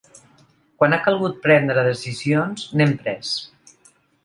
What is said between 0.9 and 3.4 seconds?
ha calgut prendre decisions, n’hem pres.